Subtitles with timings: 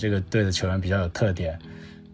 [0.00, 1.58] 这个队的球员比较有特点，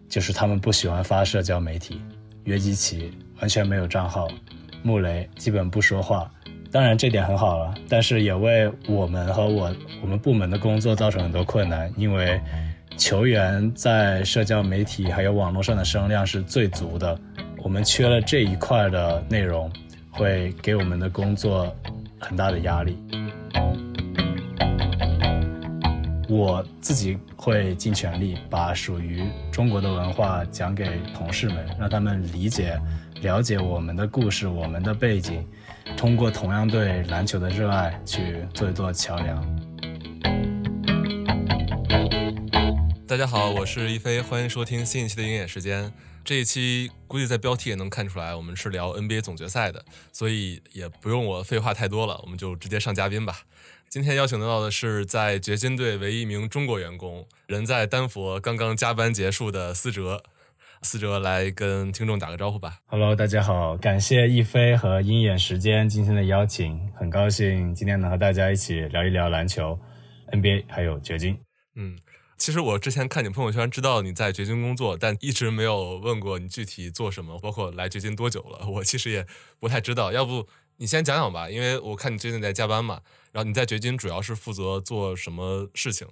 [0.09, 2.01] 就是他们不喜欢发社交媒体。
[2.43, 4.27] 约基奇完全没有账号，
[4.83, 6.29] 穆雷基本不说话。
[6.69, 12.39] 当然这点很好了，但是也为我们和我我们部门的工作造成很多困难，因为
[12.97, 17.17] 球员在社交媒体还有网络上的声量是最足的，
[17.63, 19.71] 我们缺了这一块的内容，
[20.11, 21.73] 会给我们的工作
[22.19, 22.97] 很大的压力。
[26.29, 32.77] 我自己会尽全力把属于中国的文化讲给同事们，让他们理解、
[33.21, 35.47] 了解我们的故事、我们的背景，
[35.95, 39.41] 通过同样对篮球的热爱去做一座桥梁。
[43.07, 45.93] 大家好，我是一飞，欢迎收听新一期的鹰眼时间。
[46.25, 53.43] 这一期估计在标题也能看出来，我们是聊 NBA 总决赛的，所以也不用我废话太多了，我们就直接上嘉宾吧。
[53.89, 60.21] 今天邀请到的是在掘金队唯一一名中国员工，人在丹佛刚刚加班结束的思哲。
[60.83, 62.79] 思哲来跟听众打个招呼吧。
[62.85, 69.79] Hello，大家好，感谢一飞和鹰眼时间今天的邀请，很高兴今天能和大家一起聊一聊篮球、
[70.33, 71.39] NBA 还有掘金。
[71.75, 71.97] 嗯，
[72.37, 79.25] 其实我之前看你朋友圈知道你在掘金工作，但一直没有问过你具体做什么，包括来掘金多久了，我其实也
[79.59, 80.11] 不太知道。
[80.11, 80.45] 要不
[80.77, 83.01] 你先讲讲吧，因为我看你最近在加班嘛。
[83.31, 86.07] 然后你在掘金主要是负责做什么事情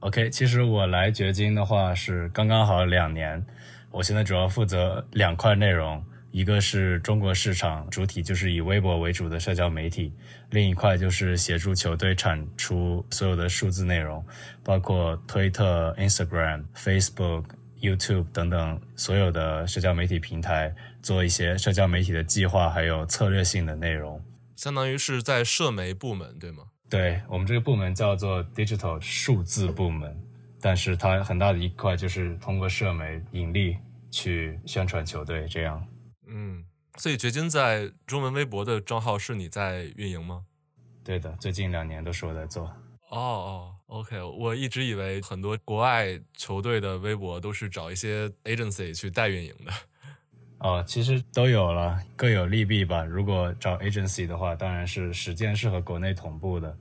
[0.00, 3.44] ？OK，其实我来掘金的话是刚刚好两年。
[3.90, 10.12] 我现在主要负责两块内容，一个是中国市场主体就是以微博为主的社交媒体，
[10.50, 14.24] 另一块就是协助球队产出所有的数字内容，
[14.64, 17.44] 包括推特、Instagram、Facebook、
[17.80, 20.74] YouTube 等等所有的社交媒体平台，
[21.04, 24.24] 做一些社交媒体的计划还有策略性的内容。
[24.56, 26.64] 相当于是在社媒部门，对吗？
[26.88, 30.18] 对我们这个部门叫做 Digital 数字部门，
[30.62, 33.76] 但是它很大的一块就是通过社媒盈利
[34.10, 35.86] 去宣传球队，这样。
[36.26, 36.64] 嗯，
[36.96, 40.46] 所以掘金在中文微博的账号是你在运营吗？
[41.04, 42.64] 对的，最近两年都是我在做。
[43.10, 49.72] 哦哦，OK，我一直以为很多国外球队的微博都是找一些 agency 去代运营的。
[50.64, 53.04] 哦，其实都有了，各有利弊吧。
[53.04, 56.74] 如果找 agency 的话，当然是时间是和国内同步的，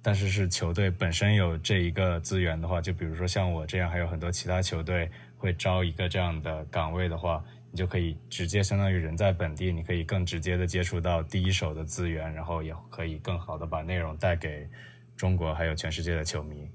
[0.00, 14.66] 但是是球队本身有这一个资源的话，就比如说像我这样，还有很多其他球队会招一个这样的岗位的话，你就可以直接相当于人在本地，你可以更直接的接触到第一手的资源，然后也可以更好的把内容带给
[15.18, 16.66] 中国还有全世界的球迷。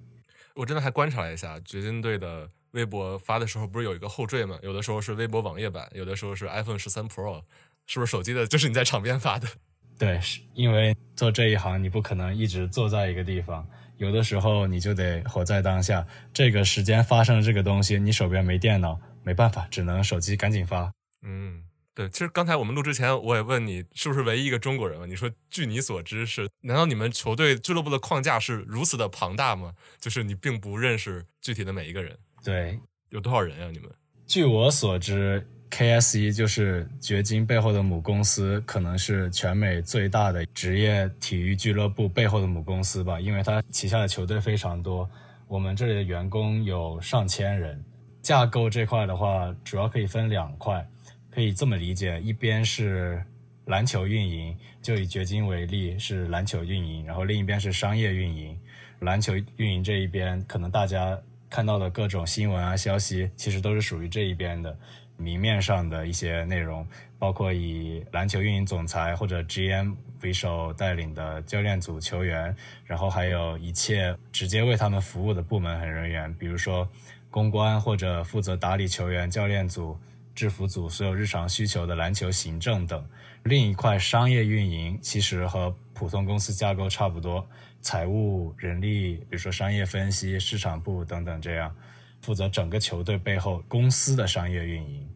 [0.53, 2.47] 我真的还观察了一下掘金队的。
[2.73, 4.59] 微博发的时候不是有一个后缀吗？
[4.61, 7.41] 有的时候是微博网页版，有的时候是 iPhone 十三 Pro，
[7.87, 8.45] 是不是手机的？
[8.45, 9.47] 就是你在场边发的？
[9.97, 13.67] 对，是因为做这一行，你不可能一直坐在一个地方，
[13.97, 16.05] 有的时候你就得活在当下。
[16.33, 20.91] 这个时间发生的这个东西，你手边没电脑，没办法，只能手机赶紧发。
[21.21, 21.63] 嗯。
[21.95, 25.05] 对，其实刚才我们录之前，我也问你是不是唯一一个中国人嘛？
[25.05, 29.75] 你说据你所知是，难道你们球队俱乐部的框架是如此的庞大吗？
[29.99, 32.17] 就是你并不认识具体的每一个人。
[32.43, 33.69] 对，有多少人呀？
[33.71, 33.89] 你们？
[34.27, 45.09] 据我所知，KSE 就是掘金背后的母公司，可能是全美最大的职业体育俱乐部背后的母公司吧，因为它旗下的球队非常多。
[45.47, 47.83] 我们这里的员工有上千人。
[48.21, 50.85] 架构这块的话，主要可以分两块。
[51.29, 53.23] 可以这么理解，一边是
[53.65, 58.57] 篮球运营，就以掘金为例是篮球运营，然后另一边是商业运营。
[58.99, 61.19] 篮球运营这一边，可能大家
[61.53, 64.75] 看到的各种新闻啊、消息，其实都是属于这一边的
[65.17, 66.83] 明面上的一些内容，
[67.19, 72.55] 包括以篮球运营总裁或者 GM 为首带领的教练组球员，
[72.85, 76.89] 然后还有一切直接为他们服务的部门和人员，比如说
[77.29, 79.95] 公关或者负责打理球员、教练组。
[80.35, 83.07] 制服组所有日常需求的篮球行政等，
[83.43, 85.71] 另一块商业运营其实和
[86.03, 87.47] 普通公司架构差不多，
[87.79, 91.73] 财务、人力，比如说商业分析、市场部等等，这样
[92.21, 95.09] 负责整个球队背后公司的商业运营。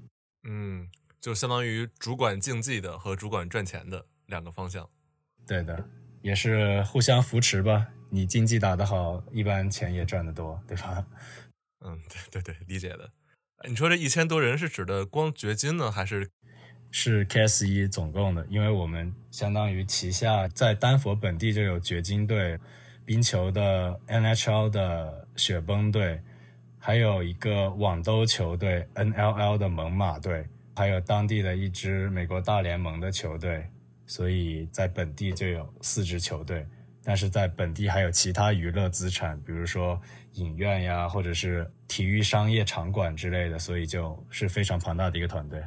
[0.47, 0.87] 嗯，
[1.19, 4.89] 就相当于主管竞技的和主管赚钱的两个方向。
[5.45, 5.89] 对的，
[6.21, 7.89] 也是互相扶持吧。
[8.09, 11.05] 你竞技打得好，一般钱也赚得多，对吧？
[11.81, 11.99] 嗯，
[12.31, 13.11] 对对对，理解的。
[13.67, 16.29] 你说这一千多人是指的光掘金呢，还是
[16.91, 18.45] 是 KSE 总共的？
[18.49, 22.57] 因为我们相当于旗下在丹佛本地就有掘金队、
[23.05, 26.19] 冰球的 NHL 的雪崩队，
[26.79, 30.45] 还有一个网兜球队 NLL 的猛犸队，
[30.75, 33.65] 还有当地的一支美国大联盟的球队，
[34.05, 36.65] 所以在本地就有四支球队。
[37.03, 39.97] 但是在本地还有其他娱乐资产，比如说
[40.33, 45.61] 影院呀，或者是体育商业场馆之类的，所以就是非常庞大的一个团队。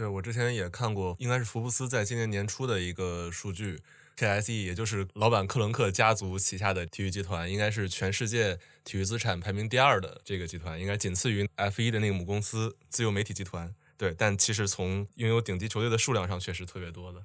[0.00, 3.78] 对我之前也看过，应该是福布斯在今年年初的一个数据
[4.16, 13.74] ，KSE 也就是老板克伦克家族旗下的体育集团，应该是全世界体育资产排名第二的这个集团，应该仅次于 F1 的那个母公司自由媒体集团。
[13.98, 17.22] 对，但其实从拥有顶级球队的数量上，确实特别多的。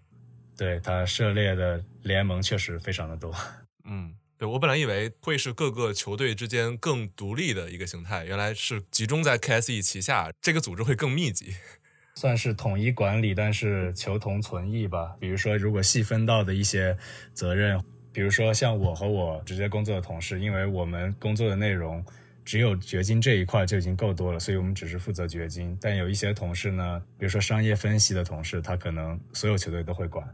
[0.58, 3.34] 对他涉猎的联盟确实非常的多。
[3.88, 11.56] 嗯，对我本来以为会是各个球队之间更独立的一个形态，原来是集中在 KSE 旗下，这个组织会更密集。
[12.16, 15.16] 算是统一管理，但是求同存异吧。
[15.20, 16.98] 比如说，如果细分到的一些
[17.34, 17.82] 责任，
[18.14, 22.04] 比如说像我和我直接工作的同事，因为我们工作的内容
[22.46, 25.78] 只有掘金这一块就已经够多了，所以我们只是负责掘金。
[25.82, 30.26] 但有一些同事呢，比如说商业分析的同事，他可能所有球队都会管，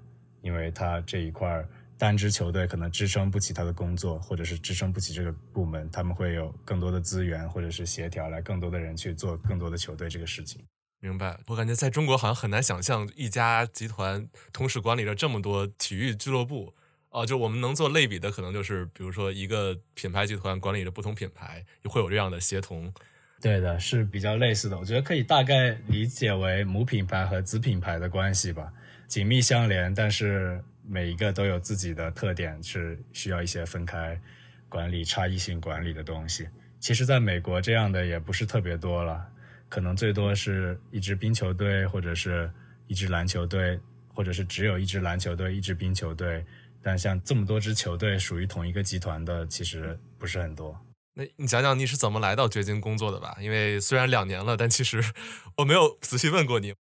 [0.41, 1.65] 因为他这一块
[1.97, 10.63] 单支球队可能支撑不起他的工作，或者是支撑不起这个部门，他们会有更多的资源或者是协调来更多的人去做更多的球队这个事情。
[11.03, 16.75] 明白，我感觉在中国好像很难想象一家集团同时管理着这么多体育俱乐部
[17.09, 17.25] 啊！
[17.25, 22.93] 就我们能做类比的，可能就是比如说一个品牌集团管理着不同品牌，会有这样的协同。
[23.41, 24.77] 对的，是比较类似的。
[24.77, 28.71] 我觉得可以大概理解为母品牌和子品牌的关系吧，
[29.07, 34.21] 紧密相连，但是每一个都有自己的特点，是需要一些分开
[34.69, 36.47] 管理、差异性管理的东西。
[36.79, 39.27] 其实，在美国这样的也不是特别多了。
[39.71, 42.51] 可能最多是一支冰球队，或者是
[42.87, 43.79] 一支篮球队，
[44.09, 46.45] 或者是只有一支篮球队、一支冰球队。
[46.81, 50.77] 但像这么多支球队属于同一个集团的，其实不是很多。
[51.13, 53.37] 那你讲讲你是怎么来到掘金工作的吧？
[53.39, 55.01] 因为虽然两年了，但其实
[55.55, 56.73] 我没有仔细问过你。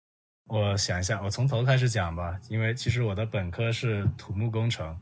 [0.49, 2.37] 我想一下，我从头开始讲吧。
[2.49, 4.99] 因为其实我的本科是土木工程，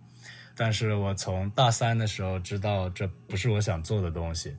[0.55, 4.55] 但是我从大三的时候知道这不是我想做的东西。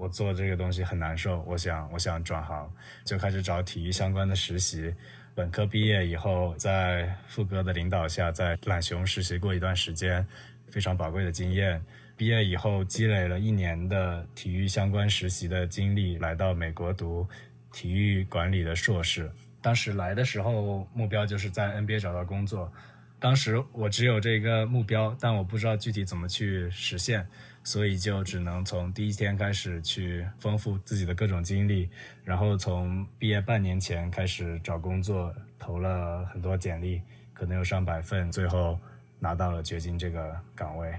[0.00, 2.72] 我做这个东西很难受，我想我想转行，
[3.04, 4.92] 就开始找体育相关的实习。
[5.34, 10.26] 本科毕业以后，在富哥的领导下，在懒熊实习过一段时间，
[10.70, 11.78] 非常宝贵的经验。
[12.16, 17.28] 毕业以后，积累了一年的体育相关实习的经历，来到美国读
[17.70, 19.30] 体育管理的硕士。
[19.60, 22.72] 当时来的时候，目标就是在 NBA 找到工作。
[23.18, 27.26] 当时我只有这个目标，但我不知道具体怎么去实现。
[27.62, 31.88] 所以就只能从第一天开始去丰富自己的各种经历，
[32.24, 37.02] 然后从毕业半年前开始找工作，投了很多简历，
[37.34, 38.78] 可能有上百份，最后
[39.18, 40.92] 拿到了掘金这个岗位，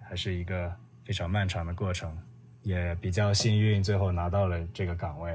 [0.00, 0.70] 还是一个
[1.04, 2.16] 非常漫长的过程，
[2.62, 5.34] 也比较幸运，最后拿到了这个岗位。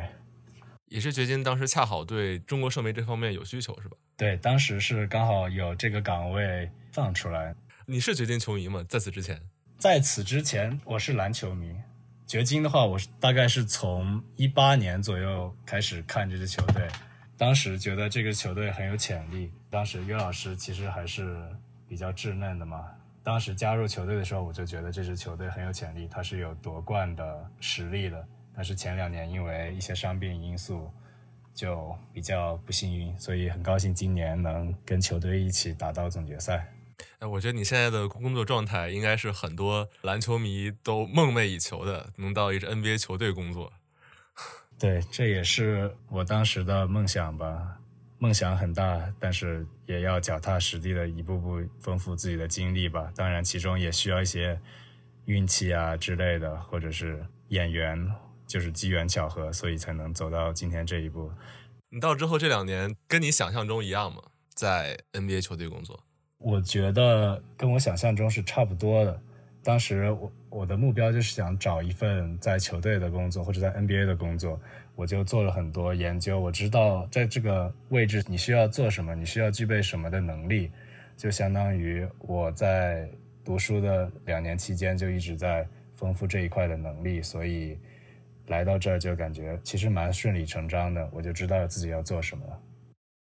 [0.85, 3.97] 也是掘金当时恰好对中国社媒这方面有需求，是吧？
[4.15, 7.55] 对，当时是刚好有这个岗位放出来。
[7.85, 8.85] 你是掘金球迷吗？
[8.87, 9.41] 在此之前？
[9.81, 11.75] 在此之前，我是篮球迷。
[12.27, 16.87] 掘金的话，我是大概是从一八年左右开始看这支球队，
[17.35, 19.51] 当时觉得这个球队很有潜力。
[19.71, 21.35] 当时约老师其实还是
[21.87, 22.91] 比较稚嫩的嘛。
[23.23, 28.23] 当时加入球队的时候，我就觉得这支球队很有潜力，他是有夺冠的实力的。
[28.53, 30.91] 但是前两年因为一些伤病因素，
[31.55, 36.71] 就比较不幸运，所以很高兴今年能跟球队一起打到总决赛。
[37.19, 43.71] 哎，我觉得你现在的工作状态应该是很多篮球迷都梦寐以求的，能到一支 NBA 球队工作。
[44.79, 47.77] 对，这也是我当时的梦想吧。
[48.17, 53.11] 梦想很大，但是也要脚踏实地的一步步丰富自己的经历吧。
[53.15, 54.59] 当然，其中也需要一些
[55.25, 58.11] 运气啊之类的，或者是演员，
[58.45, 61.31] 就是机缘巧合，所以才能走到今天这一步。
[61.89, 64.21] 你到之后这两年，跟你想象中一样吗？
[64.53, 66.03] 在 NBA 球队工作？
[66.41, 69.21] 我觉得跟我想象中是差不多的。
[69.63, 74.59] 当时我我的目标就是想找一份在球队的工作或者在 NBA 的工作，
[74.95, 76.39] 我就做了很多研究。
[76.39, 80.71] 我知道在这个位置你需要做什么，你需要具备什么的能力，
[81.15, 83.07] 就相当于我在
[83.45, 87.77] 读书的两年期间就一直在丰富这一块的能力，所以
[88.47, 92.59] 来到这儿就感觉其实蛮顺理成章的，我就知道自己要做什么了。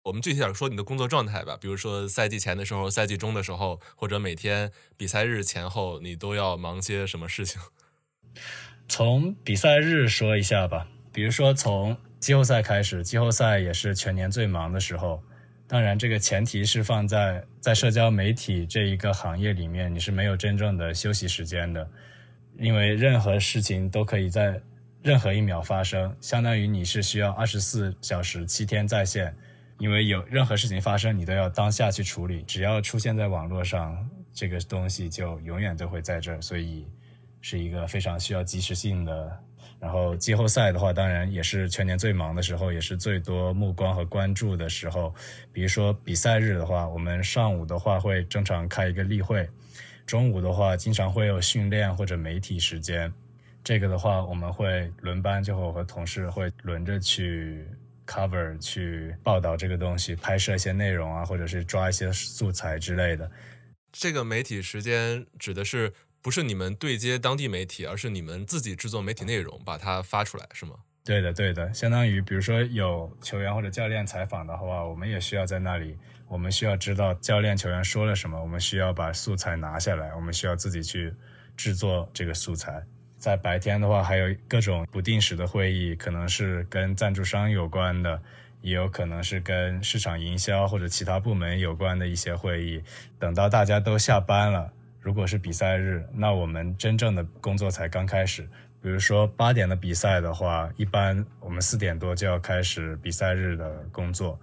[0.05, 7.61] 我们具体点说你的工作状态吧，比如说赛季前的时候、赛季中的时候，或者每天比赛日前后，你都要忙些什么事情？
[8.89, 15.23] 从比赛日说一下吧，比如说从季后赛开始，季后赛也是全年最忙的时候。
[15.69, 21.89] 当然，这个前提是放在在社交媒体这一个行业里面，你是没有真正的休息时间的，
[22.59, 24.61] 因为任何事情都可以在
[25.03, 29.35] 任何一秒发生，相当于你是需要二十四小时、七天在线。
[29.83, 32.45] 因为有任何事情发生，你都要当下去处理。
[32.45, 36.87] 只要出现在网络上，这个东西就永远都会在这儿，所以
[37.41, 39.37] 是一个非常需要及时性的。
[39.81, 45.13] 然后季后赛的话，当然也是全年最忙的时候，也是最多目光和关注的时候。
[45.53, 49.49] 比如说比赛日的话，我们上午的话会正常开一个例会，
[50.07, 53.13] 中午的话经常会有训练或者媒体时间。
[53.65, 57.67] 这个的话，我们会轮班，就我和同事会轮着去
[58.07, 63.31] cover 去报道这个东西，拍摄一些内容啊，或者是抓一些素材之类的。
[63.93, 65.93] 这个媒体时间指的是。
[66.25, 70.77] 不是你们对接当地媒体，而是你们自己制作媒体内容，把它发出来，是吗？
[71.05, 81.13] 对的，对的，相当于比如说有球员或者教练采访的话，我们也需要在那里，我们需要知道教练、球员说了什么，我们需要把素材拿下来，我们需要自己去
[81.57, 82.81] 制作这个素材。
[83.23, 88.21] 在白天的话，还有各种不定时的会议，可能是跟赞助商有关的，
[88.63, 92.83] 也有可能是跟市场营销或者其他部门有关的一些会议。
[93.21, 94.73] 等到大家都下班了。
[95.01, 98.43] 如果是比赛日，那我们真正的工作才刚开始。
[98.83, 104.37] 比如说八点的比赛的话，一般我们四点多就要开始比赛日的工作，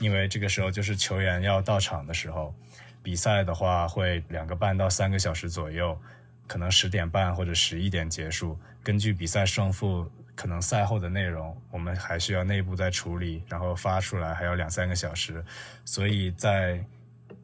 [0.00, 2.54] 因为这个时候就是球员要到场的时候。
[3.02, 5.98] 比赛的话会两个半到三个小时左右，
[6.48, 8.58] 可能十点半或者十一点结束。
[8.82, 15.44] 根据比赛胜负，可能赛后的内容我们还需要内部再处理，然后发出来还有两三个小时，
[15.84, 16.84] 所以在。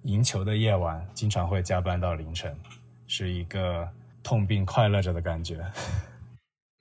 [0.04, 2.54] 赢球的夜晚经常会加班到凌晨，
[3.06, 3.88] 是一个
[4.22, 5.64] 痛并快乐着的感觉。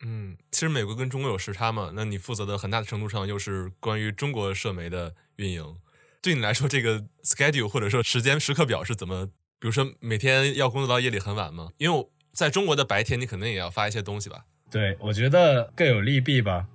[0.04, 5.78] 嗯，其实美国跟中国有时差嘛，那你负责的很大的程度上又是关于中国社媒的运营。
[6.22, 9.28] 对你来说，这个 schedule 或者说时间时刻表是怎么？
[9.58, 11.70] 比如说每天要工作到夜里很晚吗？
[11.78, 14.44] 因为我在中国的白天，你肯定也要发一些东西吧？
[14.70, 16.68] 对，我觉得各有利弊吧。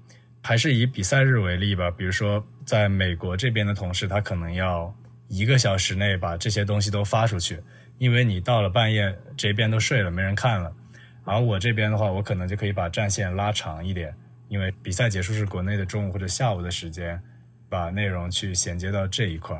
[0.42, 1.90] 还是以比赛日为例吧。
[1.90, 4.94] 比如说，在美国这边的同事，他可能要。
[5.30, 7.62] 一个小时内把这些东西都发出去，
[7.98, 10.74] 因为你到了半夜这边都睡了，没人看了。
[11.22, 14.14] 而我这边的话，我可能就可以把战线拉长一点，
[14.48, 17.22] 因为比赛结束是国内的中午或者下午的时间，
[17.68, 19.54] 把内容去衔接到这一块。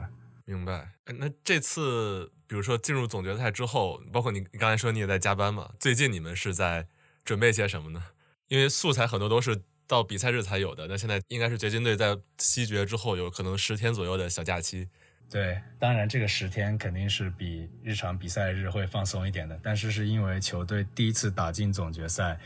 [0.47, 0.89] 明白。
[1.19, 5.71] 那这次比如说进入总决赛之后，包括你刚才说你也在加班嘛？
[5.79, 6.89] 最近你们是在
[7.23, 8.03] 准备些什么呢？
[8.49, 14.89] 因为素材很多都是到比赛日才有的，那现在应该是掘金队在西决之后有可能十天左右的小假期。
[15.31, 22.41] 对，当然这个十天肯定是比日常比赛日会放松一点的，但是是因为球队第一次打进总决赛，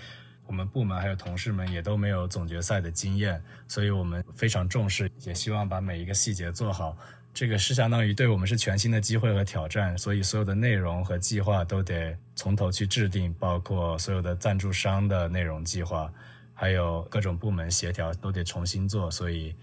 [0.47, 6.97] 我们部门还有同事们也都没有总决赛的经验，所以我们非常重视，也希望把每一个细节做好。
[7.35, 16.13] 这个是相当于对我们是全新的机会和挑战，所以所有的内容和计划都得从头去制定，包括所有的赞助商的内容计划，
[16.55, 19.55] 还有各种部门协调都得重新做，所以。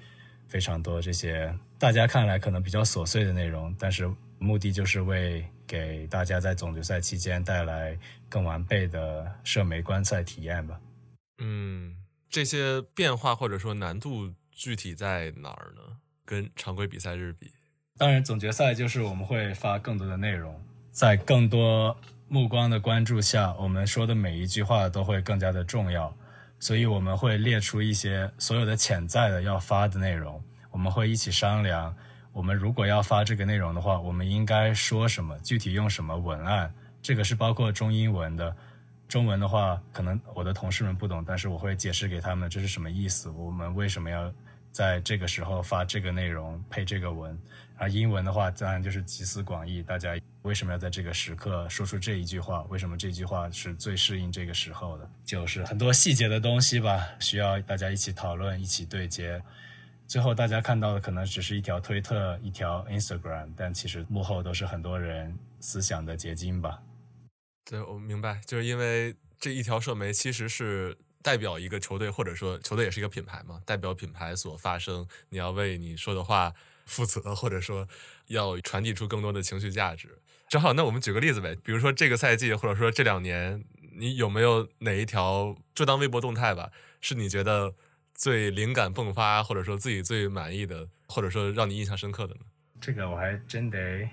[0.49, 7.95] 非常多这些大家看来可能比较琐碎的内容，但是目的就是为给大家在总决赛期间带来
[8.27, 10.81] 更完备的社媒观赛体验吧。
[11.37, 11.95] 嗯，
[12.31, 15.97] 这些变化或者说难度具体在哪儿呢？
[16.25, 17.51] 跟常规比赛日比？
[17.99, 20.57] 当然，总决赛就是我们会发更多的内容，
[20.89, 21.93] 在更多
[22.29, 26.15] 目光的关注下，我们说的每一句话都会更加的重要。
[26.61, 30.41] 所以我们会列出一些所有的潜在的要发的内容，
[30.71, 31.93] 我们会一起商量。
[32.31, 36.73] 我们如果要发这个内容的话，我们应该说什么，具体用什么文案？
[37.01, 38.55] 这个是包括中英文的。
[39.09, 43.29] 中文的话，可能我的同事们不懂，但是我会解释给他们这是什么意思。
[43.31, 44.31] 我们为什么要
[44.71, 47.37] 在这个时候发这个内容，配这个文？
[47.79, 50.15] 而英文的话，当然就是集思广益，大家。
[50.43, 52.63] 为什么要在这个时刻说出这一句话？
[52.69, 55.11] 为什么这句话是最适应这个时候的？
[55.25, 59.41] 就是很多细节的东西吧，需要大家一起讨论、一起对接。
[60.07, 66.81] 最后大家看到的可能只是一条推特、一条 Instagram，但其实幕后都是很多人思想的结晶吧。
[67.65, 76.53] 对，我明白，就是因为这一条社媒其实是代表一个球队，或者说球队也是一个品牌嘛，代表品牌所发声，你要为你说的话
[76.89, 77.87] 负责，或者说
[78.27, 80.19] 要传递出更多的情绪价值。
[80.49, 83.63] 正好，那我们举个例子呗，比如说这个赛季，或者说这两年，
[83.95, 87.75] 你有没有哪一条就当微博动态吧，是你觉得
[88.15, 92.41] 最灵感迸发，或者说自己最满意的，或者说让你印象深刻的呢？
[92.81, 94.09] 这个我还真得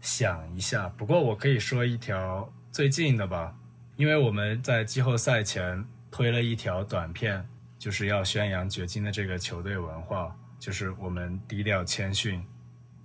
[0.00, 0.88] 想一下。
[0.90, 3.52] 不过我可以说一条最近的吧，
[3.96, 7.44] 因为我们在季后赛前推了一条短片，
[7.78, 12.40] 就是要宣扬掘金的这个球队文化，就是我们低调谦逊。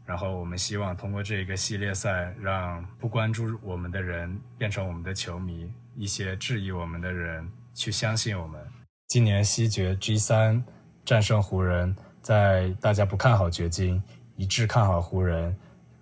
[0.05, 8.61] 然后我们希望通过这一个系列赛，让不关注我们的人变成我们的球迷，一些质疑我们的人去相信我们。
[9.07, 10.63] 今年西决 G 三
[11.03, 14.01] 战胜湖人，在大家不看好掘金，
[14.35, 15.57] 一致看好湖人，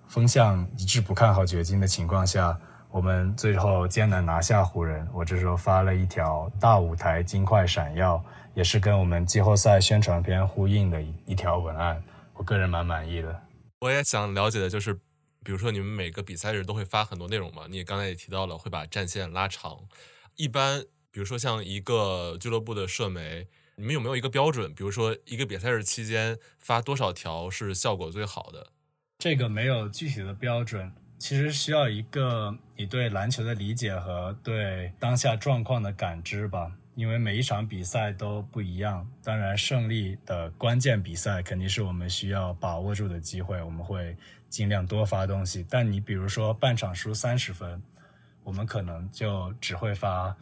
[0.08, 2.60] 风向一致不看好掘金的情况下，
[2.92, 8.24] 我们最后艰难拿下湖人，我这时候发了一条大舞台金块闪耀，
[8.56, 12.02] 也是跟我们季后赛宣传片呼应的一一条文案，
[12.34, 13.42] 我个人蛮满意的。
[13.82, 14.94] 我也想了解的就是，
[15.44, 17.66] 比如说你们每个比赛日都会发很多内容嘛？
[17.70, 19.80] 你刚才也提到了会把战线拉长，
[20.38, 20.82] 一般
[21.12, 24.74] 比如说像一个俱乐部的社媒，你们有没有一个标准？
[24.74, 28.68] 比如说一个比赛日期间发多少条是效果最好的？
[29.20, 30.92] 这个没有具体的标准。
[31.18, 39.08] 其实需要一个你对篮球的理解和对当下状况的感知吧，因为每一场比赛都不一样。
[39.24, 44.16] 当然，胜利的关键比赛肯定是我们需要把握住的机会，我们会
[44.50, 45.66] 尽量多发东西。
[45.70, 47.82] 但你比如说半场输三十分，
[48.44, 50.36] 我们可能就只会发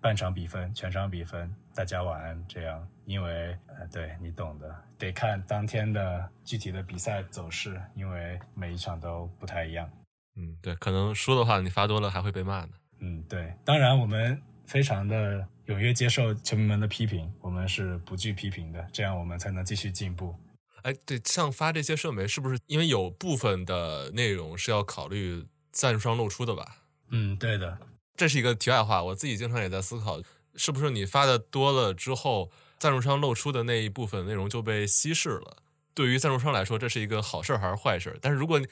[0.00, 9.90] 半场比分、全场比分，大家晚安这样，因为呃，对你懂的，得看当天的具体的比赛走势，因为每一场都不太一样。
[10.36, 12.70] 嗯，对，可能输的话，你发多了还会被骂呢。
[13.00, 20.34] 嗯，对，当然我们非常的踊跃接受球迷们的批评，我们是不惧批评的，这样我们才能继续进步。
[20.82, 26.78] 哎，对，像发这些社媒，是不是因为有部分的内容是要考虑赞助商露出的吧？
[27.10, 27.78] 嗯，对的。
[28.16, 30.22] 这是一个题外话，我自己经常也在思考，
[30.54, 35.58] 是不是你发的多了之后，赞助商露出的那一部分内容就被稀释了？
[35.92, 38.18] 对于赞助商来说，这是一个好事还是坏事？
[38.22, 38.66] 但是如果你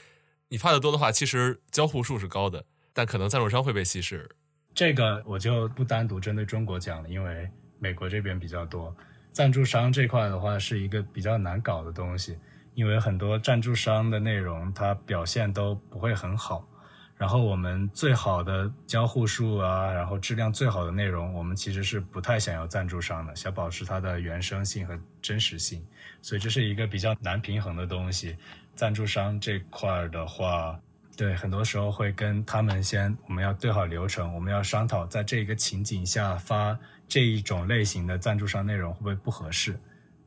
[0.49, 4.31] 你发的多的话，其实交互数是高的，但可能赞助商会被稀释。
[4.77, 8.95] 这个我就不单独针对中国讲了，因为美国这边比较多。
[9.31, 12.37] 赞助商这块的话是一个比较难搞的东西，
[12.75, 16.69] 因为很多赞助商的内容它表现都不会很好。
[17.17, 25.83] 然后我们最好的交互数啊，然后质量最好的内容，我们其实是不太想要赞助商的，想保持它的原生性和真实性。
[26.21, 28.37] 所以这是一个比较难平衡的东西。
[28.75, 30.79] 赞助商这块的话，
[31.17, 39.81] 对，很多时候会跟他们先，我们要对好流程，我们要商讨，在这一个情景下发这一种类型的赞助商内容会不会不合适？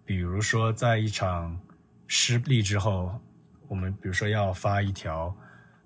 [0.03, 1.55] 比如说，在一场
[2.07, 3.13] 失利之后，
[3.67, 5.31] 我们比如说要发一条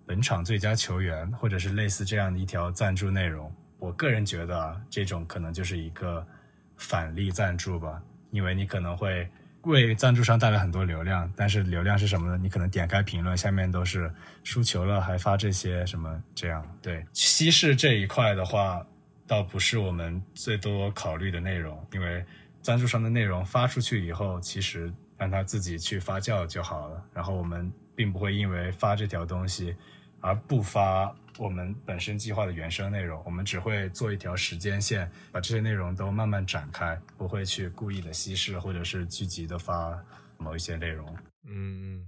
[0.06, 6.26] 本场最佳球员，或者是类似这样的一条赞助内容，我个人觉得啊，这种可能就是一个
[6.78, 9.30] 返利赞助吧，因为你可能会。
[9.64, 12.38] 为赞助商带来很多流量，但是流量是什么呢？
[12.38, 16.66] 你可能点开评论，下面都是输球了还发这些什么这样。
[16.82, 18.86] 对，稀释这一块的话，
[19.26, 22.24] 倒不是我们最多考虑的内容，因为
[22.62, 27.04] 赞助商的内容发出去以后，其实让他自己去发酵就好了。
[27.14, 29.76] 然后我们并不会因为发这条东西
[30.20, 31.16] 而不发。
[31.38, 40.00] 我们本身计划的原生内容，我们只会做一条时间线，把这些内容都慢慢展开，不会去故意的稀释或者是聚集的发
[40.38, 41.08] 某一些内容。
[41.46, 42.08] 嗯嗯，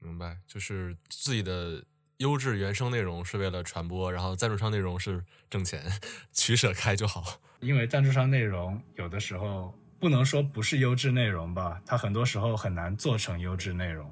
[0.00, 1.84] 明白，就是自己的
[2.18, 5.84] 优质原生内容是为了传播，然后赞助商内容是挣钱，
[6.34, 7.40] 取舍开就好。
[7.60, 14.10] 因为赞助商内容有的时候不能说不是优质内容吧，它很多时候很难做成优质内容。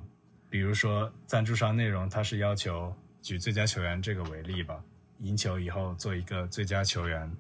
[0.49, 2.95] 比如说赞助商内容，它是要求。
[3.25, 4.85] 举最佳球员这个为例吧，
[5.21, 7.35] 赢球以后做一个最佳球员，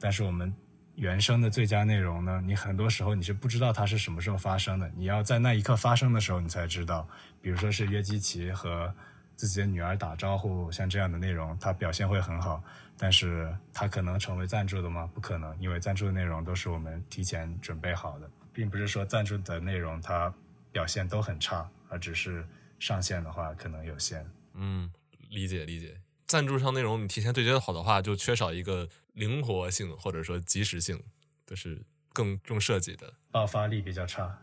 [0.00, 0.50] 但是我们
[0.94, 7.06] 原生的最佳内容呢，你很多时候你是不知道它是什么时候发生的，你要在那一刻发生的时候你才知道。
[7.42, 8.90] 比如说是约基奇和
[9.36, 12.64] 自己的女儿打招呼，像这样的内容，它表现会很好，
[12.96, 15.06] 但是它可能成为赞助的吗？
[15.12, 20.32] 不可能，因为赞助的内容都是我们提前准备好的，并不是说赞助的内容它
[20.72, 22.42] 表现都很差，而只是
[22.78, 24.26] 上线的话可能有限。
[24.54, 24.90] 嗯。
[25.30, 31.02] 理解理解，赞助商内容你提前对接的好的话，就缺少一个灵活性或者说及时性，
[31.46, 34.38] 就是更重设计的，爆发力比较差。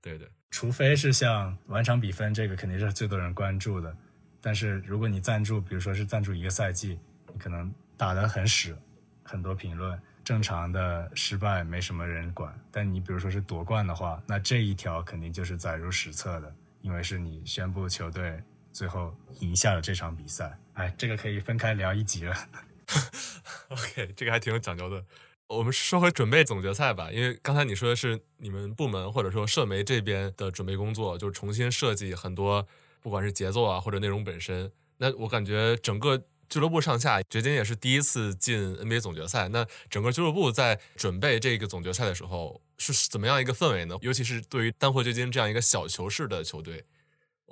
[0.00, 3.96] 对对，除非是像完场比分这个肯定是最多人关注的，
[4.40, 6.98] 但是如果你赞助，比如说是赞助一个赛季，
[7.32, 8.76] 你可能打得很屎，
[9.22, 18.42] 很多评论，正常的失败没什么人管，但你比如说是夺冠的话，那这一条肯定就是载入史册的，因为是你宣布球队。
[18.72, 22.34] 最后赢下了这场比赛，哎，这个可以分开聊一集了。
[23.68, 25.04] OK，这个还挺有讲究的。
[25.48, 32.66] 我们说回准备总决赛吧，因为刚才你说的是你们部门或者说社媒这边的准备工作，就是重新设计很多，
[33.00, 34.72] 不管是节奏啊或者内容本身。
[34.96, 39.48] 那我感觉整个俱乐部上下，掘金也是第一次进 NBA 总决赛。
[39.48, 43.96] 那整个俱乐部在准备这个总决赛的时候是怎么样一个氛围呢？
[44.00, 46.84] 尤其是对于丹佛掘金这样一个小球式的球队。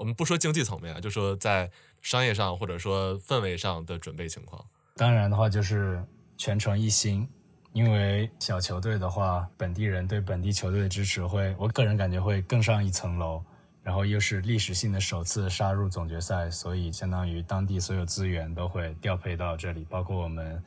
[0.00, 4.64] 我们不说竞技层面啊，就说在商业上或者说氛围上的准备情况。
[4.96, 6.02] 当然的话，就是
[6.38, 7.28] 全程一心，
[7.74, 13.44] 因为小球队的话，本地人对本地球队的支持会，我个人感觉会更上一层楼。
[13.82, 20.62] 然后又是历史性的首次杀入总决赛，所以相当于当地所有资源都会调配到这里，包括我们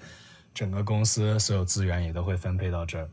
[0.53, 3.07] 整个公司所有资源也都会分配到这儿。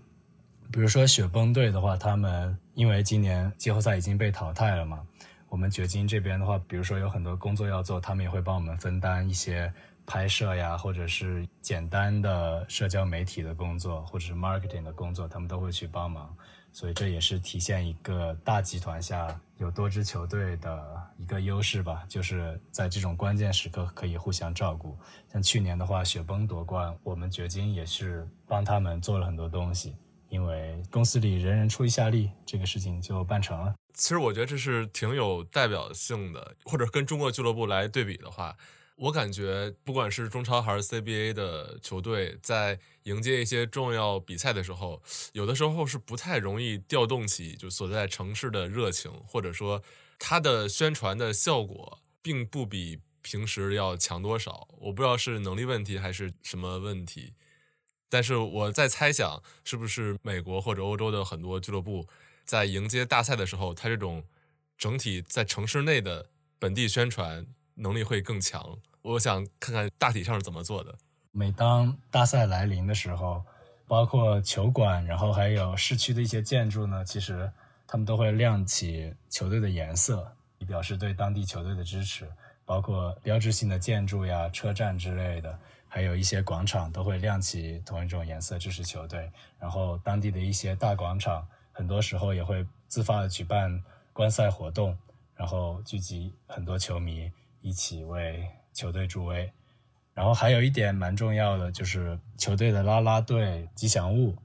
[0.72, 5.06] 比如说雪崩队的话，他们因为今年季后赛已经被淘汰了嘛，
[5.50, 9.70] 我们掘金这边的话，比如说有很多工作要做，他们也会帮我们分担一些
[10.06, 16.34] 拍摄呀，或者是简单的社交媒体的工作，或者是 marketing 的工作，他们都会去帮忙。
[16.72, 24.96] 所以这也是体现一个大集团下有多支球队的一个优势吧，就是在这种关键时刻可以互相照顾。
[25.32, 29.96] 像去年的话，雪崩夺冠，我们掘金也是帮他们做了很多东西，
[30.30, 33.74] 因为公司里人人出一下力，这个事情就办成了。
[33.92, 38.56] 其实我觉得这是挺有代表性的，或者跟中国俱乐部来对比的话。
[38.96, 49.82] 我感觉，不管是中超还是 CBA 的球队，在迎接一些重要比赛的时候，有的时候是不太容易调动起就所在城市的热情，或者说
[50.18, 54.68] 它的宣传的效果并不比平时要强多少。
[54.78, 57.32] 我不知道是能力问题还是什么问题，
[58.10, 62.06] 但是我在猜想，是不是美国或者欧洲的很多俱乐部
[62.44, 64.22] 在迎接大赛的时候，它这种
[64.76, 66.26] 整体在城市内的
[66.58, 67.46] 本地宣传
[67.76, 68.76] 能力会更强。
[69.02, 70.94] 我想看看大体上是怎么做的。
[71.30, 73.42] 每当大赛来临的时候，
[73.86, 77.50] 包括球馆，然后还有市区的一些建筑呢，其实
[77.86, 82.28] 他们都会亮起球队的颜色，以表示对当地球队的支持。
[82.66, 85.58] 包括标志性的建筑呀、车站之类的，
[85.90, 89.30] 还有一些广场都会亮起同一种颜色，支持球队。
[89.58, 94.96] 然后当地的一些大广场，很多时候也会自发的举办观赛活动，
[95.34, 98.48] 然后聚集很多球迷一起为。
[98.72, 99.52] 球队助威，
[100.14, 104.36] 然后还有一点蛮重要的，就是球队的啦啦队吉祥物，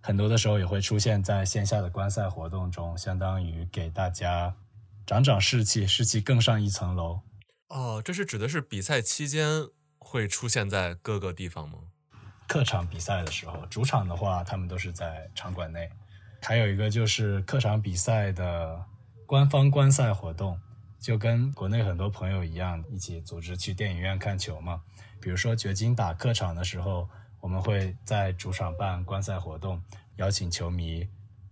[0.00, 4.54] 很多的时候也会出现在线下的观赛活动中，相当于给大家
[5.04, 7.22] 长长士气，士气更上一层楼。
[7.68, 9.66] 哦，这是指的是比赛期间
[10.08, 11.78] 会出现在各个地方吗？
[12.46, 15.90] 客场比赛的时候，主场的话，他们都是在场馆内。
[16.40, 18.84] 还有一个就是客场比赛的
[19.26, 20.56] 官方观赛活动。
[20.98, 24.82] 就跟国内很多朋友一样，一起组织去电影院看球嘛。
[25.20, 27.08] 比如说掘金打客场的时候，
[27.40, 29.80] 我们会在主场办观赛活动，
[30.16, 31.06] 邀请球迷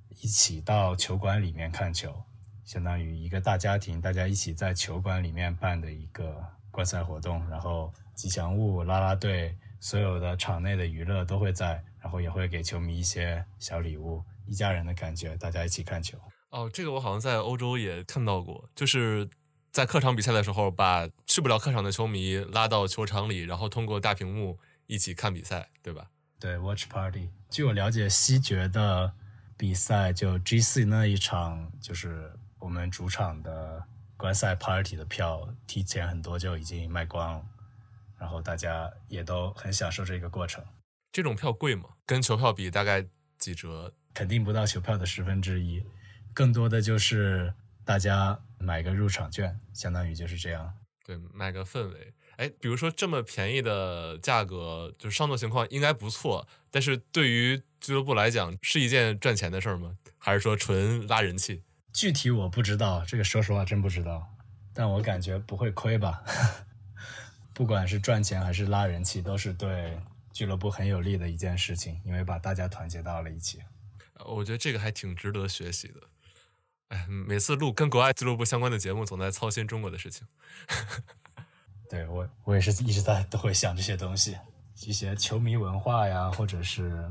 [0.08, 2.24] 一起到球馆里面看球，
[2.64, 6.42] 相当于一个大家庭，大家一起在球馆里面办的一个
[6.74, 7.48] 观赛活动。
[7.48, 16.18] 然后吉祥物、啦啦队，所有的场内的娱乐都会在，然后也会给球迷一些小礼物，一家人的感觉，大家一起看球。
[16.50, 19.28] 哦，这个我好像在欧洲也看到过，就是
[19.70, 26.08] 在客场比赛的时候，把去不了客场的球迷拉到球场里，然后通过大屏幕一起看比赛，对吧？
[26.40, 27.30] 对，Watch Party。
[27.48, 29.12] 据我了解，西决的
[29.56, 33.82] 比赛就 G 四那一场，就是我们主场的
[34.16, 37.44] 观赛 Party 的票提前很多就已经卖光了，
[38.18, 40.64] 然后大家也都很享受这个过程。
[41.12, 41.88] 这种票贵吗？
[42.06, 43.04] 跟球票比大概
[43.38, 43.92] 几折？
[44.12, 45.82] 肯定不到球票的十分之一。
[46.32, 47.52] 更多的就是
[47.84, 50.74] 大家买个入场券，相当于就是这样。
[51.04, 52.14] 对，买个氛围。
[52.36, 56.48] 哎，比如说这么便宜的价格，就是上座情况应该不错。
[56.70, 59.96] 但是对于俱乐部来讲，是一件赚钱的事儿吗？
[60.18, 61.62] 还是说纯拉人气？
[61.94, 64.28] 具体我不知道，这个说实话真不知道。
[64.74, 66.24] 但我感觉不会亏吧。
[67.54, 69.96] 不管是赚钱还是拉人气，都是对
[70.32, 73.60] 俱乐部很有利的一件事情，因为把大家团结到了一起。
[74.26, 76.00] 我觉得这个还挺值得学习的。
[76.88, 80.26] 哎，每次录跟国外俱乐部相关的节目，总在操心中国的事情。
[81.88, 84.36] 对我，我也是一直在都会想这些东西，
[84.80, 87.08] 一些球迷文化呀，或者是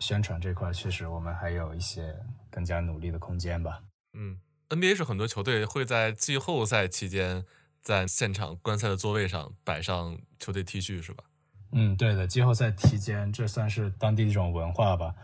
[0.00, 2.12] 宣传这块，确实我们还有一些
[2.50, 3.80] 更加努力的空间吧。
[4.14, 4.38] 嗯
[4.70, 7.44] ，NBA 是很多球队会在季后赛期间
[7.82, 11.24] 在现场观赛的座位上摆上球队 T 恤，是吧？
[11.72, 15.14] 嗯，对的，季后赛期间，这算是当地的一种文化吧。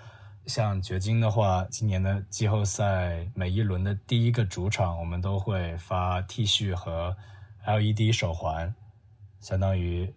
[0.47, 7.17] 像掘金的话，今年的季后赛每一轮的第一个主场，我们都会发 T 恤和
[7.65, 8.75] LED 手环，
[9.41, 10.13] 相当于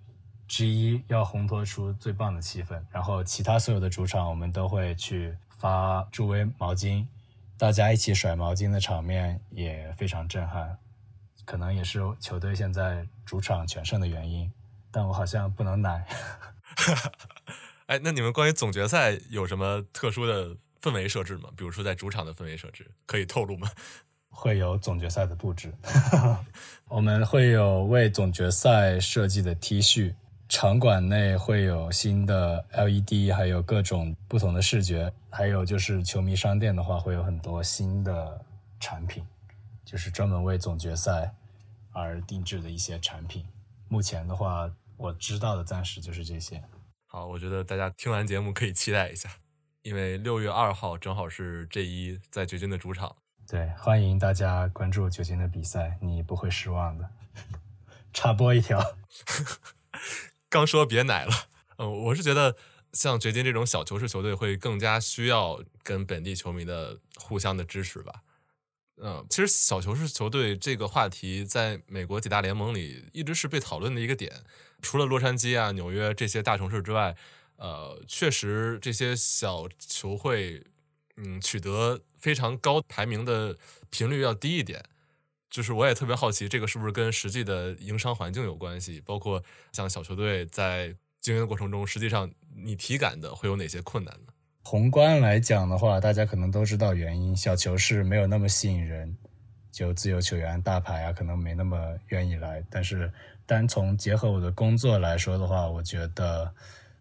[0.48, 2.82] 之一要烘托出最棒的气氛。
[2.90, 7.06] 然后其他所有的主场，我们都会去发助威毛巾，
[7.63, 10.78] 大家一起甩毛巾的场面也非常震撼。
[11.45, 14.52] 可能也是球队现在主场全胜的原因，
[14.91, 16.06] 但我好像不能奶。
[17.88, 21.49] 哎，那你们关于总决赛有什么特殊的氛围设置吗？
[21.56, 23.71] 比如说在主场的氛围设置，可以透露吗？
[24.28, 25.73] 会有总决赛的布置，
[26.89, 30.13] 我们会有为总决赛设计的 T 恤，
[30.50, 38.46] 场馆内会有新的 LED，还有各种不同的视觉，还有就是球迷商店的话，会有很多新的
[38.80, 39.26] 产品，
[39.84, 41.34] 就是专门为总决赛
[41.92, 43.46] 而定制的一些产品。
[43.88, 46.62] 目前的话，我知道的暂时就是这些。
[47.08, 49.30] 好，我觉得大家听完节目可以期待一下，
[49.82, 53.16] 因为六月二号正好是 J 一在掘金的主场。
[53.48, 57.10] 对，欢迎大家关注掘金的比赛，你不会失望的。
[58.14, 58.80] 插播一条，
[60.54, 61.34] 刚说别奶了。
[61.78, 62.56] 嗯，我是觉得
[62.92, 68.22] 像掘金这种小球式球队会更加需要跟本地球迷的互相的支持吧。
[68.98, 74.32] 嗯，其实小球式球队这个话题在美国几大联盟里一直是被讨论的一个点。
[74.84, 77.16] 除了洛杉矶啊、纽约这些大城市之外，
[77.56, 80.63] 呃，确实这些小球会，
[81.18, 83.58] 嗯，取得非常高排名的
[83.89, 84.86] 频率要低一点。
[85.54, 89.00] 就是我也特别好奇，这个是不是跟实际的营商环境有关系？
[89.02, 94.34] 包括像小球队在经营的过程中，实际上你体感的会有哪些困难呢？
[94.63, 99.16] 宏观来讲的话，大家可能都知道原因，小球是没有那么吸引人，
[99.72, 102.63] 就自由球员、大牌啊，可能没那么愿意来。
[102.72, 103.13] 但是
[103.46, 106.52] 单从结合我的工作来说的话，我觉得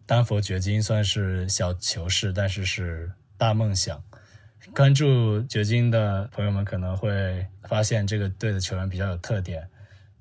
[0.05, 3.99] 丹佛掘金算是小球市，但是是大梦想。
[4.71, 9.67] 关注掘金的朋友们可能会发现，这个队的球员比较有特点，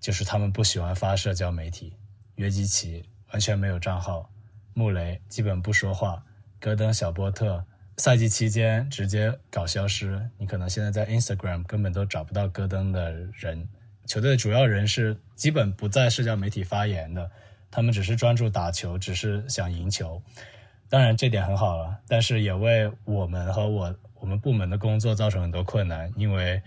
[0.00, 1.96] 就是他们不喜欢发社交媒体。
[2.34, 4.28] 约基奇完全没有账号，
[4.74, 6.22] 穆雷基本不说话。
[6.58, 7.64] 戈登、小波特
[7.96, 13.68] 赛季期间直接搞消失，你可能现在在 Instagram 根本都找不到戈登的人。
[14.06, 17.30] 球队的主要人是基本不在社交媒体发言的，
[17.70, 20.20] 他们只是专注打球，只是想赢球。
[20.88, 26.62] 当然这点很好了，但是也为我们和我我们部门的工作造成很多困难，因为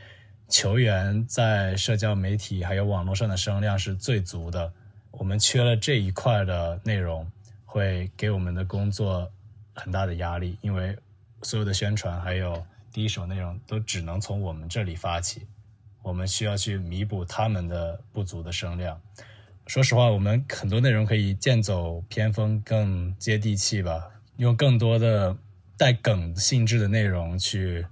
[0.50, 4.72] 球员在社交媒体还有网络上的声量是最足的，
[5.12, 7.26] 我们缺了这一块的内容，
[7.64, 9.32] 会给我们的工作。
[9.78, 10.98] 很大的压力，因为
[11.42, 15.46] 所有的宣传还有第一手内容都只能从我们这里发起，
[16.02, 18.98] 我们需要去弥补他们的不足的声量。
[19.68, 25.36] 说实话，我们很多内容可以剑走偏锋，更接地气吧，用更多的
[25.78, 27.86] 带梗性质的内容去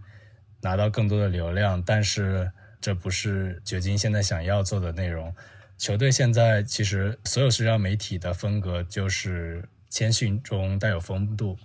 [0.62, 1.82] 拿到更多的流量。
[1.82, 5.34] 但是这不是掘金现在想要做的内容。
[5.78, 11.58] 球队现在其实所有社交媒体的风格就是谦逊中带有风度。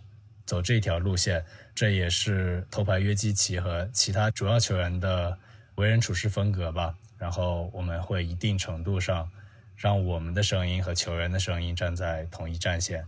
[0.46, 5.38] 走这条路线，这也是头牌约基奇和其他主要球员的
[5.74, 6.94] 为人处事风格吧。
[7.18, 9.30] 然后我们会一定程度上
[9.76, 13.04] 让我们的声音和球员的声音站在同一战线。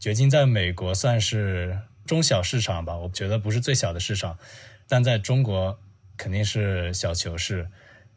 [0.00, 4.38] 掘金在美国算是中小市场吧，我觉得不是最小的市场，
[4.88, 5.78] 但在中国
[6.16, 7.68] 肯定是小球市。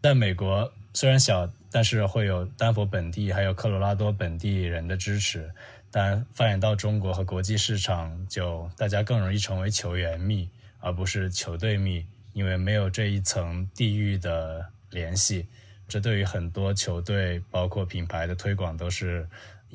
[0.02, 5.52] 在美国虽然小，但是会有丹佛本地还有科罗拉多本地人的支持。
[5.92, 10.50] 但发展到中国和国际市场，就大家更容易成为球员蜜，
[10.82, 15.48] 而不是球队蜜，因为没有这一层地域的联系，
[15.88, 19.26] 这对于很多球队，包括品牌的推广都是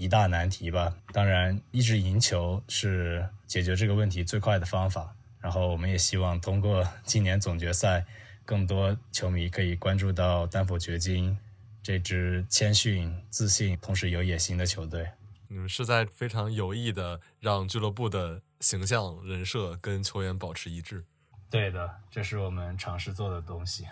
[0.00, 0.96] 一大难题吧。
[1.12, 5.14] 当然，一直赢球是解决这个问题最快的方法。
[5.40, 8.06] 然后，我们也希望通过今年总决赛，
[8.46, 11.36] 更多球迷可以关注到丹佛掘金
[11.82, 15.06] 这支谦逊、自信，同时有野心的球队。
[15.48, 21.04] 你们是在非常有意的让俱乐部的形象人设跟球员保持一致。
[21.50, 23.84] 对的，这是我们尝试做的东西。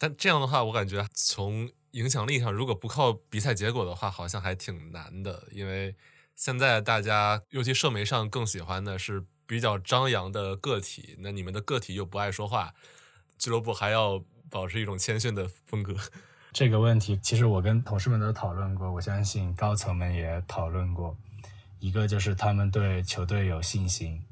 [0.00, 5.46] 但这样的话，我感觉从影响力上，如果不靠比赛结果的话，好像还挺难的。
[5.52, 5.94] 因为
[6.34, 11.16] 现在大家，尤其社媒上更喜欢的是比较张扬的个体。
[11.18, 12.72] 那你们的个体又不爱说话，
[13.38, 15.94] 俱乐部还要保持一种谦逊的风格。
[16.50, 21.14] 这个问题其实我跟同事们都讨论过，我相信高层们也讨论过。
[21.78, 24.22] 一个就是他们对球队有信心，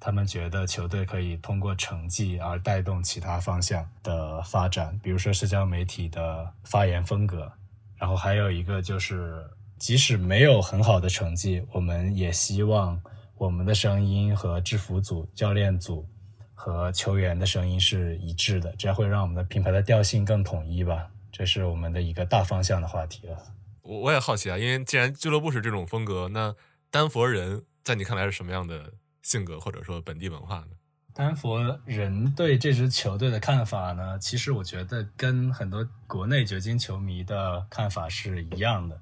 [0.00, 7.50] 他们觉得球队可以通过成绩而带动其他方向的发展，比如说社交媒体的发言风格。
[7.96, 9.44] 然后还有一个就是，
[9.76, 13.00] 即使没有很好的成绩，我们也希望
[13.36, 16.08] 我们的声音和制服组、教练组
[16.54, 21.10] 和球员的声音是一致的，这样会让我们的品牌的调性更统一吧。
[21.32, 23.36] 这是我们的一个大方向的话题了。
[23.82, 26.54] 我我也好奇啊，因为既然俱乐部是这种风格，那
[26.90, 28.92] 丹佛人在你看来是什么样的
[29.28, 30.68] 性格或者说本地文化呢？
[31.12, 38.98] 丹佛人对这支球队的看法呢，其实我觉得跟很多国内掘金球迷的看法是一样的。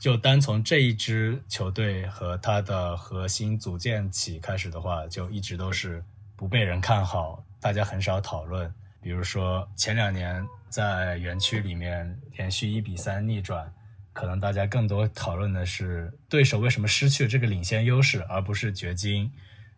[0.00, 6.02] 就单从这一支球队和它的核心组建起开始的话，就一直都是
[6.34, 8.72] 不被人看好，大家很少讨论。
[9.00, 10.46] 比如说前两年。
[10.72, 13.70] 在园区里面连续一比三逆转，
[14.14, 19.30] 可能大家更多讨论的是对手为什么失去了这个领先优势，而不是掘金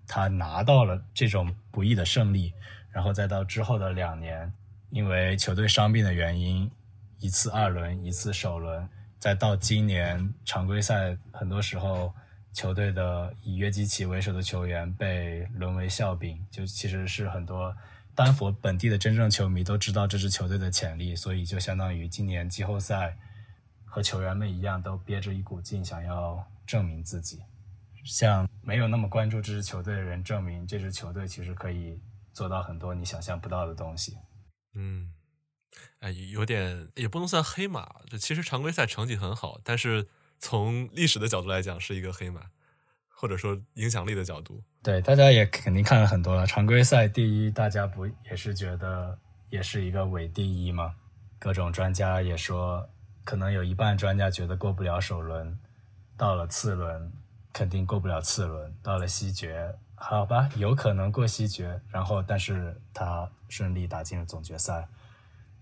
[0.06, 2.52] 他拿到了这种不易的胜利。
[2.90, 4.52] 然后再到之后的两年，
[4.90, 6.70] 因为球队伤病的原因，
[7.18, 8.88] 一次二轮，一次首轮，
[9.18, 12.14] 再到今年常规赛，很多时候
[12.52, 17.76] 球队的以约基奇为首的球员被沦为笑柄，就其实是很多
[18.14, 23.16] 丹佛本地的真正球迷都知道这支球队的潜力，所以就相当于今年季后赛
[23.84, 27.42] 和球员们一样，都憋着一股劲，想要证明自己，
[28.04, 31.98] 向没有那么关注这支球队的人证明，这支球队其实可以
[32.32, 34.16] 做到很多你想象不到的东西。
[34.74, 35.12] 嗯，
[36.00, 37.96] 哎，有点也不能算黑马。
[38.08, 40.06] 这其实常规赛成绩很好，但是
[40.38, 42.42] 从历史的角度来讲是一个黑马，
[43.08, 44.62] 或者说影响力的角度。
[44.82, 46.46] 对，大家也肯定看了很多了。
[46.46, 50.94] 常规赛第一，大家不也是觉得也是一个伪第一吗？
[51.38, 52.88] 各种专家也说，
[53.24, 55.58] 可能有一半专家觉得过不了首轮，
[56.16, 57.12] 到了次轮
[57.54, 59.74] 肯定过不了次轮，到了西决。
[59.96, 64.86] 好吧，有可能过西决，然后但是他顺利打进了总决赛，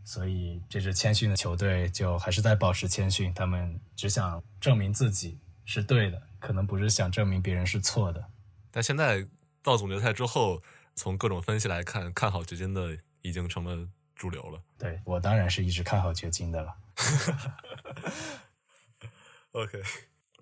[0.04, 8.24] 所以这支谦逊的球队就还是在保持谦逊，他们只想证明自己是对的，可能不是想证明别人是错的。
[8.72, 9.24] 但现在
[9.62, 10.60] 到总决赛之后，
[10.96, 14.60] 从各种分析来看，看好掘金的已经成了主流了。
[14.76, 16.74] 对我当然是一直看好掘金的了。
[19.52, 19.80] OK，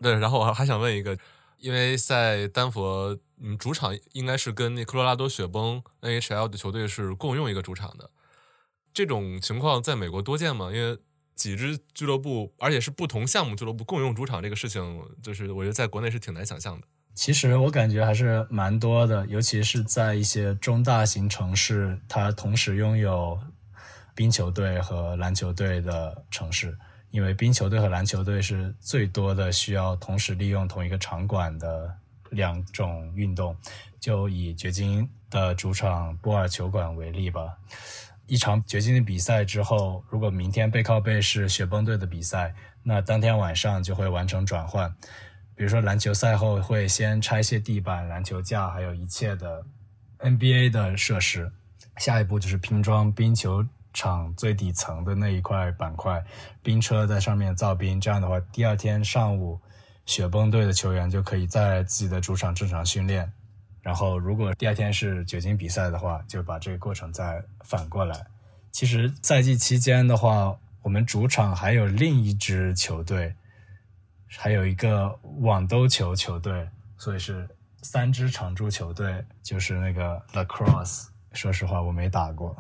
[0.00, 1.18] 对，然后我还想问一个。
[1.60, 8.10] 因为在丹佛，嗯，主场应该是跟那科罗拉多雪崩 NHL 的球队是共用一个主场的。
[8.92, 10.70] 这种情况在美国多见吗？
[10.74, 10.98] 因为
[11.34, 16.86] 几支俱乐部，而且是不同项目俱乐部共用主场这个事情，就是我觉得在国内是挺难想象的。
[17.14, 23.38] 其实我感觉还是蛮多的，尤其是在一些中大型城市，它同时拥有
[24.14, 26.76] 冰球队和篮球队的城市。
[27.10, 31.94] 因为冰球队和篮球队是最多的需要同时利用同一个场馆的
[32.30, 33.56] 两种运动。
[33.98, 37.54] 就以掘金的主场波尔球馆为例吧，
[38.26, 44.90] 一场掘金的比赛之后，如果明天背靠背是雪崩队的比赛，那当天晚上就会完成转换。
[45.54, 49.62] 比如说篮球赛后会先拆卸地板、篮球架，还有一切的
[50.20, 51.52] NBA 的设施，
[51.98, 53.62] 下一步就是拼装冰球。
[53.92, 56.24] 场最底层的那一块板块，
[56.62, 59.60] 冰车在上面造冰，这样的话，第二天上午，
[60.06, 63.30] 雪崩队的球员就可以在自己的主场正常训练。
[63.82, 68.26] 然后，如果第二天是掘金比赛的话，就把这个过程再反过来。
[68.70, 73.34] 其实赛季期间的话，我们主场还有另一支球队，
[74.28, 77.48] 还有一个网兜球球队，所以是
[77.80, 81.06] 三支常驻球队，就是那个 La Cross。
[81.32, 82.54] 说实话，我没打过。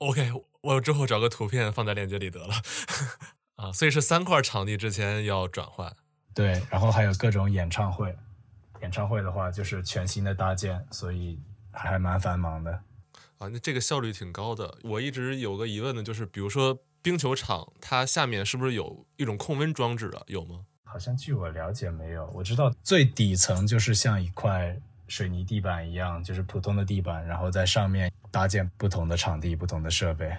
[0.00, 0.32] OK，
[0.62, 2.54] 我之后找个图片放在链接里得了。
[3.56, 5.94] 啊，所以是三块场地之前要转换。
[6.32, 8.16] 对，然后还有各种演唱会，
[8.80, 11.38] 演唱会的话就是全新的搭建，所以
[11.70, 12.72] 还蛮繁忙的。
[13.36, 14.78] 啊，那这个效率挺高的。
[14.84, 20.22] 我一直有个疑问呢，就是比如说冰球场，它下面是不是有一种控温装置啊？
[20.28, 20.64] 有吗？
[20.84, 22.26] 好像据我了解没有。
[22.34, 24.74] 我知道最底层就是像一块
[25.08, 28.10] 水泥地板一样，就是普通的地板，然后在上面。
[28.30, 30.36] 搭建不同的场地、不同的设备，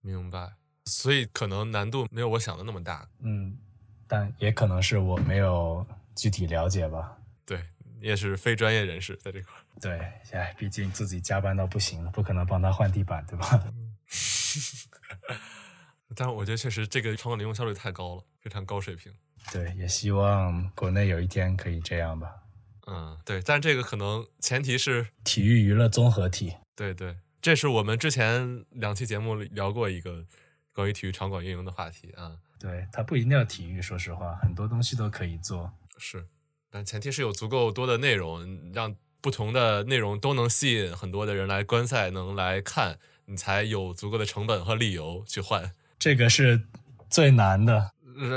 [0.00, 0.52] 明白。
[0.86, 3.08] 所以可能难度没有我想的那么大。
[3.20, 3.56] 嗯，
[4.08, 7.16] 但也可能是我没有具体了解吧。
[7.44, 7.62] 对，
[8.00, 9.52] 也是非专业人士在这块。
[9.80, 9.98] 对，
[10.32, 13.64] 哎，毕竟自己加班到不行了，不可能帮他换地板，对吧？
[16.16, 19.12] 但是我觉得确实这个场馆利用效率太高了，非常高水平。
[19.52, 22.34] 对，也希望国内有一天可以这样吧。
[22.88, 26.56] 嗯，对，但这个可能前提是体育娱乐综合体。
[26.80, 30.24] 对对，这是我们之前两期节目聊过一个
[30.72, 32.38] 关于体育场馆运营的话题啊。
[32.58, 35.70] 对，它不一定要体育，说实话，很多东西都可以做。
[35.98, 36.26] 是，
[36.70, 45.72] 但前提是有足够多的内容，让不同的内容都能吸引很多的人来观赛，能来看，你才有足够的成本和理由去换。
[45.98, 46.66] 这个是
[47.10, 47.90] 最难的。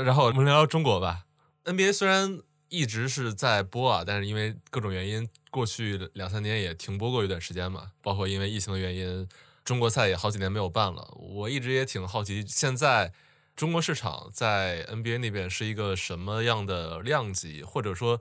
[0.04, 1.24] 然后我们聊聊中国吧。
[1.64, 2.42] NBA 虽然
[2.74, 5.28] 一直是在播啊，但是因为各种原因。
[5.54, 9.28] 过去两三年也停播过一段时间嘛，包括因为疫情的原因，
[9.64, 11.14] 中国赛也好几年没有办了。
[11.16, 13.12] 我一直也挺好奇，现在
[13.54, 18.20] 中国市场在 NBA 那边是一个什么样的量级，或者说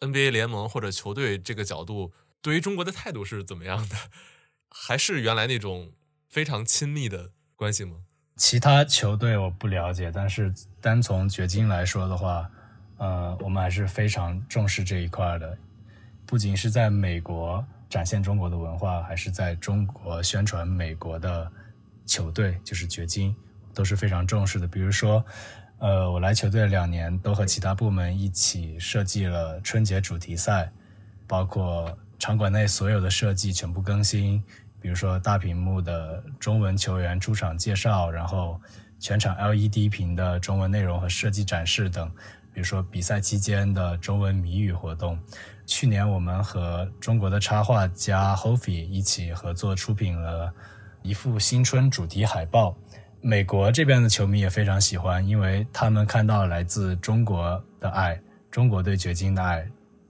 [0.00, 3.94] NBA 联盟或者球队这个角度对于中国的态度是怎么样的？
[4.68, 5.92] 还是原来那种
[6.28, 7.98] 非常亲密的关系吗？
[8.34, 12.50] 其他球队我不了解，但是单从掘金来说的话，
[12.98, 15.56] 呃，我们还是非常重视这一块的。
[16.26, 21.50] 不仅是在美国展现中国的文化，还是在中国宣传美国的
[22.04, 23.34] 球队，就是掘金，
[23.72, 24.68] 都是非常重视的。
[24.68, 25.24] 比如说，
[25.78, 30.70] 呃，我来球队两年，都和其他部门一起设计了春节主题赛，
[31.26, 34.42] 包括场馆内所有的设计全部更新，
[34.80, 38.60] 比如说大屏幕的中文球员出场介绍，然后
[38.98, 42.10] 全场 LED 屏的中文内容和设计展示等，
[42.58, 45.16] 比如说比赛期间的中文谜语活动。
[45.64, 50.52] 去年我们和中国的插画家 Hofi 一起合作出品了
[51.02, 52.76] 一幅新春主题海报，
[53.20, 59.64] 美国这边的球迷也非常喜欢，因为他们看到来自中国的爱，中国对掘金的爱，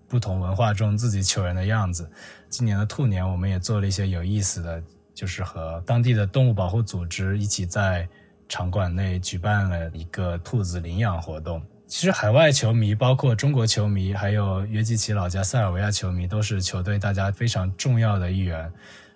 [0.09, 2.11] 不同文化中自己球员的样子。
[2.49, 4.83] 今年的兔年，我们也做了一些有意思的，
[5.13, 8.09] 就是和当地的动物保护组织一起在
[8.49, 11.63] 场馆内举办了一个兔子领养活动。
[11.89, 18.71] 其实海外球迷，包括中国球迷，还有约基奇老家塞尔维亚球迷，都是球队大家非常重要的一员。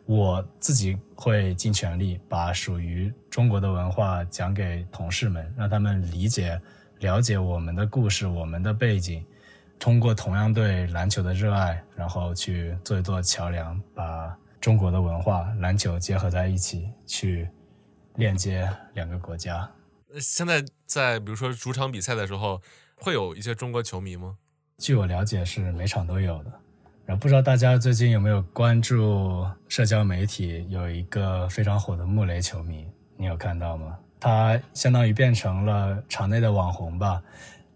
[0.06, 6.58] 我自己会尽全力把属于中国的文化讲给同事们，让他们理解、
[7.00, 9.22] 了解我们的故事、我们的背景。
[9.78, 17.48] 通过同样对篮球的热爱，然后去做一座桥梁，把中国的文化、篮球结合在一起，去
[18.14, 19.70] 链接两个国家。
[20.20, 20.62] 现在
[20.92, 22.60] 在比如说主场比赛的时候，
[22.96, 24.36] 会有一些中国球迷吗？
[24.76, 26.52] 据我了解，是每场都有的。
[27.06, 32.86] 然后不知道大家最近有没有关注社交媒体，有一个非常火的穆雷球迷，
[33.16, 33.98] 你有看到吗？
[34.20, 37.22] 他相当于变成了场内的网红吧。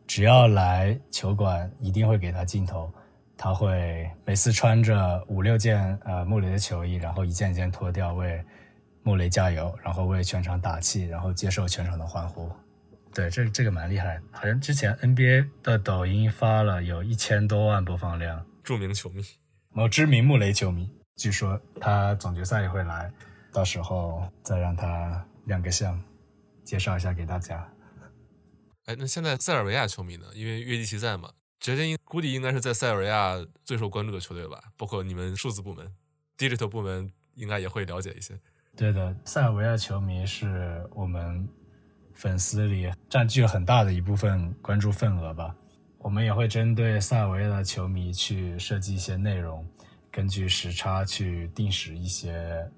[0.07, 2.93] 只要来球馆，一定会给他镜头。
[3.35, 8.45] 他会每次穿着五六件呃穆雷的球衣，然后一件一件脱掉，为
[9.03, 12.53] 穆雷加油，然后为全场打气，然后接受全场的欢呼。
[13.17, 18.45] 对，这这个蛮厉害，好像之前 NBA 的抖音发了有一千多万播放量。
[18.63, 19.25] 著名球迷，
[19.71, 23.11] 某知名穆雷球迷，据说他总决赛也会来，
[23.51, 25.99] 到时候再让他亮个相，
[26.63, 27.67] 介绍一下给大家。
[28.85, 30.27] 哎，那现在塞尔维亚球迷呢？
[30.35, 34.63] 因为约基奇在嘛，掘金估计应该是在塞尔维亚最受关注的球队吧。
[34.77, 35.91] 包括你们数字部门、
[36.37, 38.39] digital 部门应该也会了解一些。
[38.77, 41.49] 对的，塞尔维亚球迷是我们
[42.17, 45.55] 粉丝里占据了很大的一部分关注份额吧。
[45.99, 49.65] 我们也会针对塞尔维亚的球迷去设计一些内容，
[50.11, 52.69] 根据时差去定时一些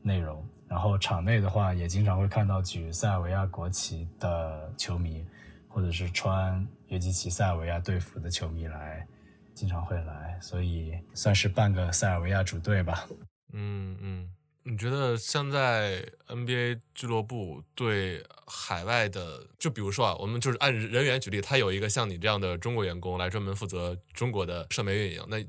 [0.00, 0.46] 内容。
[0.68, 5.26] 然后场内的话，也经常会看到举塞尔维亚国旗的球迷。
[5.74, 9.06] 或者是穿约基奇塞尔维亚队服的球迷来，
[9.54, 13.08] 经常会来，所以算是半个塞尔维亚主队吧。
[13.54, 14.30] 嗯嗯，
[14.64, 25.44] 你觉得现在 NBA 俱乐部对海外的，就比如说啊，我们就是按人员举例，他有一个像你这样的中国员工来专门负责中国的社媒运营，那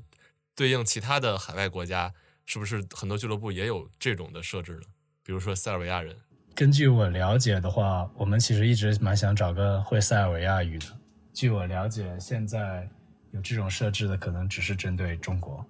[0.56, 2.12] 对应其他的海外国家，
[2.44, 4.82] 是不是很多俱乐部也有这种的设置呢？
[5.22, 6.16] 比如说塞尔维亚人。
[6.54, 10.86] 根据我了解的话，我们其实一直蛮想找个会塞尔维亚语的。
[11.32, 12.88] 据我了解，现在
[13.32, 15.64] 有这种设置的可能只是针对中国，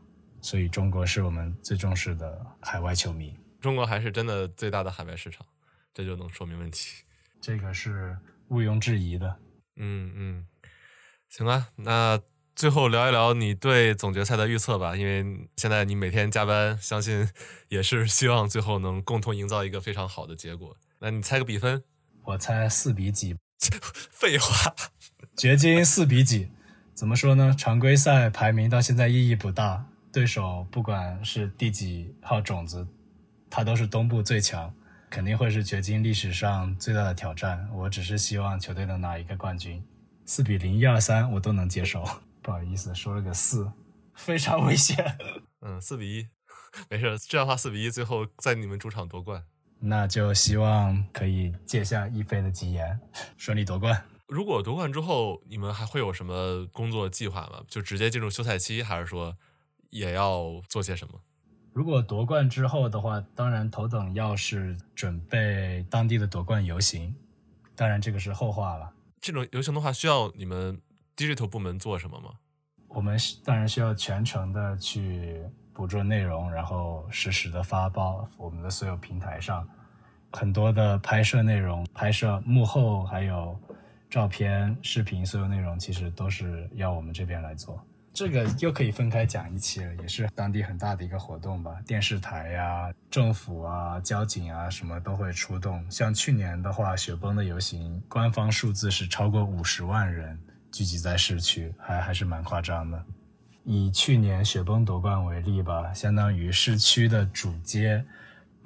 [0.45, 3.35] 所以中国是我们最重视的海外球迷。
[3.63, 5.47] 中国还是真的最大的海外市场，
[5.95, 7.03] 这就能说明问题。
[7.41, 8.15] 这个是
[8.49, 9.39] 毋庸置疑的。
[9.77, 10.47] 嗯嗯，
[11.31, 12.21] 行啊，那
[12.55, 17.27] 最后聊一聊你对总决赛的预测吧，因为现在你每天加班，相信
[17.69, 20.77] 也是希望最后能共同营造一个非常好的结果。
[20.99, 21.83] 那你猜个比分？
[22.23, 23.35] 我猜四比几。
[24.13, 24.75] 废话，
[25.39, 26.51] 掘金四比几？
[26.93, 27.55] 怎么说呢？
[27.57, 32.87] 常规赛排名到现在意义不大，对手不管是第几号种子，
[33.51, 34.73] 他都是东部最强，
[35.11, 37.69] 肯定会是掘金历史上最大的挑战。
[37.75, 39.85] 我只是希望球队能拿一个冠军。
[40.25, 42.05] 四比零、一二三我都能接受。
[42.41, 43.69] 不好意思，说了个四，
[44.15, 45.19] 非常危险。
[45.63, 46.29] 嗯，四比一，
[46.89, 49.43] 没事，这样的话四比一，最后在你们主场夺冠。
[49.81, 53.01] 那就希望可以借下一飞的吉言，
[53.37, 54.05] 顺利夺冠。
[54.29, 57.65] 如果夺冠之后，你们还会有什么工作计划吗？
[57.67, 59.37] 就直接进入休赛期，还是说
[59.95, 61.15] 也要做些什么？
[61.73, 67.15] 如果夺冠之后的话，当然头等要是准备当地的夺冠游行，
[67.75, 68.93] 当然这个是后话了。
[69.21, 70.81] 这种游行的话，需要你们
[71.17, 72.31] digital 部门做什么吗？
[72.89, 75.41] 我们当然需要全程的去。
[75.77, 79.69] 捕捉内容，然后实时的发包我们的所有平台上。
[80.31, 83.59] 很多的拍摄内容、拍摄幕后还有
[84.09, 87.85] 照片、视频，所有内容其实都是要我们这边来做。
[88.15, 91.77] 这个又可以分开讲一期了，也是当地很大的一个活动吧。
[91.85, 95.85] 电视台呀、政府啊、交警啊什么都会出动。
[95.91, 100.39] 像去年的话，雪崩的游行，官方数字是超过五十万人
[100.71, 103.05] 聚集在市区，还还是蛮夸张的。
[103.65, 108.05] 以去年雪崩夺冠为例吧，相当于市区的主街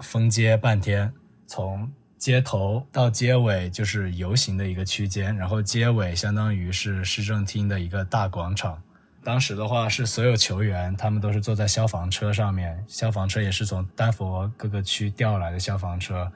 [0.00, 1.10] 封街半天，
[1.46, 8.82] 从街头到街尾就是游行的一个区间，然后街尾相当于是市政厅的一个大广场，
[9.28, 16.32] 当时的话是所有球员他们都是坐在消防车上面，消防车也是从丹佛各个区调来的消防车，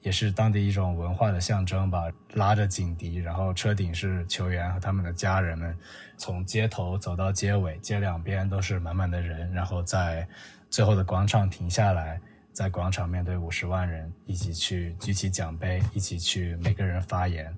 [0.00, 2.04] 也是当地一种文化的象征吧。
[2.32, 5.76] 拉着警笛，然后车顶是球员和他们的家人们，
[6.16, 10.26] 从街头走到街尾，街两边都是满满的人，然后在
[10.70, 12.18] 最后的广场停下来，
[12.54, 17.54] 在广场面对五十万人，一起去举起奖杯，一起去每个人发言，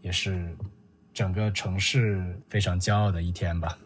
[0.00, 0.52] 也是
[1.14, 3.78] 整个城市非常骄傲的一天吧。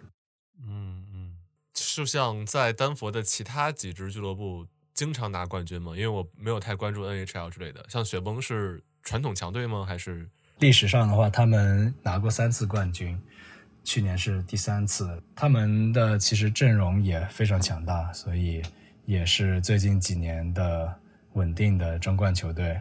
[1.73, 5.93] 就像在丹佛的其他几支俱乐部经常拿冠军吗？
[5.97, 7.85] 因为我没有太关注 NHL 之类的。
[7.89, 9.85] 像雪崩是传统强队吗？
[9.87, 13.19] 还是历史上的话，他们拿过三次冠军，
[13.83, 15.23] 去年是第三次。
[15.35, 18.61] 他们的其实阵容也非常强大，所以
[19.07, 20.95] 也是最近几年的
[21.33, 22.79] 稳定的争冠球队。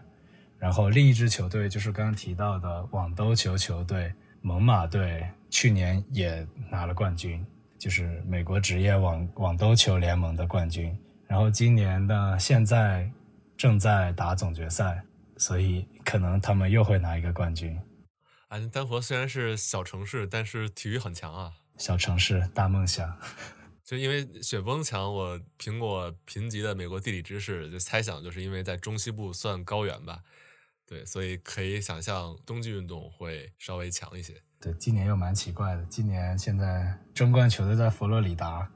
[0.57, 4.11] 然后另一支球队就是刚刚提到的网兜球球队
[4.41, 7.45] 猛犸队，去年也拿了冠军。
[7.79, 10.93] 就是美国职业网网兜球联盟的冠军，
[11.25, 13.09] 然后今年呢，现在
[13.55, 15.01] 正在打总决赛，
[15.37, 17.79] 所以可能他们又会拿一个冠军。
[18.49, 21.53] 啊，丹佛虽然是小城市，但是体育很强啊。
[21.77, 23.17] 小城市大梦想，
[23.85, 30.19] 就因为雪崩强，我凭我贫瘠的美国地理知识就猜想，就是因为在中西部算高原吧。
[30.89, 34.41] 对，所以可以想象冬季运动会稍微强一些。
[34.59, 35.85] 对，今年又蛮奇怪的。
[35.85, 38.67] 今年现在争冠球队在佛罗里达，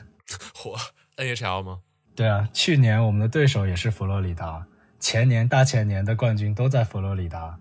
[0.54, 0.74] 火
[1.16, 1.82] ，NHL 吗？
[2.16, 4.66] 对啊，去年我们的对手也是佛罗里达，
[4.98, 7.60] 前年、大前年的冠军都在佛罗里达，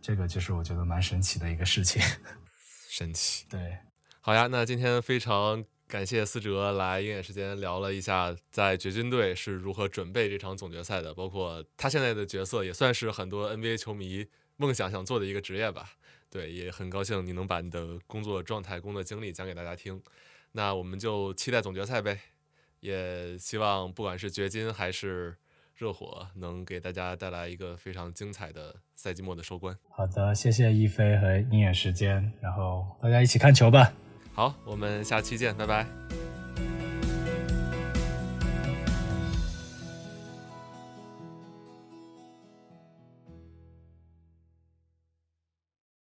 [0.00, 2.00] 这个就是我觉得蛮神奇的一个事情。
[2.88, 3.44] 神奇。
[3.50, 3.76] 对，
[4.20, 14.26] 好呀，那今天非常感谢思哲来鹰眼时间聊了一下，在掘金队是如何准备这场总决赛的，包括他现在的角色，也算是很多 NBA 球迷
[14.56, 15.90] 梦想想做的一个职业吧。
[16.30, 20.02] 对，也很高兴你能把你的工作状态、工作经历讲给大家听。
[20.52, 22.18] 那我们就期待总决赛呗，
[22.80, 25.36] 也希望不管是掘金还是
[25.76, 29.76] 热火，能给大家带来一个非常精彩的赛季末的收官。
[29.90, 33.92] 好的，谢谢一飞和鹰眼时间，然后大家一起看球吧。
[34.34, 35.86] 好，我们下期见，拜拜。